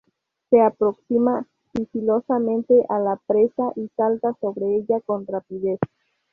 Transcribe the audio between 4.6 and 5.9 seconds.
ella con rapidez.